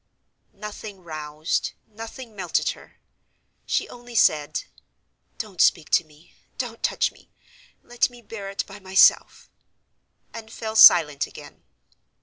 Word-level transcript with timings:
Nothing 0.55 1.03
roused, 1.03 1.73
nothing 1.85 2.35
melted 2.35 2.69
her. 2.71 2.97
She 3.67 3.87
only 3.89 4.15
said, 4.15 4.63
"Don't 5.37 5.61
speak 5.61 5.91
to 5.91 6.03
me; 6.03 6.33
don't 6.57 6.81
touch 6.81 7.11
me. 7.11 7.29
Let 7.83 8.09
me 8.09 8.23
bear 8.23 8.49
it 8.49 8.65
by 8.65 8.79
myself"—and 8.79 10.51
fell 10.51 10.75
silent 10.75 11.27
again. 11.27 11.61